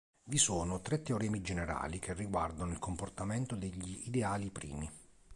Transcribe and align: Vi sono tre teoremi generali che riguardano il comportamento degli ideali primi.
Vi 0.23 0.39
sono 0.39 0.81
tre 0.81 1.03
teoremi 1.03 1.41
generali 1.41 1.99
che 1.99 2.13
riguardano 2.15 2.71
il 2.71 2.79
comportamento 2.79 3.55
degli 3.55 4.01
ideali 4.07 4.49
primi. 4.49 4.91